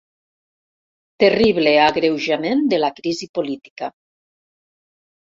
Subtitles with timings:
[1.25, 3.95] Terrible agreujament de la crisi política.